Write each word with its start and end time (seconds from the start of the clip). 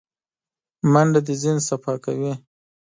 منډه 0.91 1.19
د 1.27 1.29
ذهن 1.41 1.57
صفا 1.67 1.93
کوي 2.05 2.33